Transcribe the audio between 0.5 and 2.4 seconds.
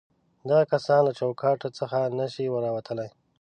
کسان له چوکاټونو څخه نه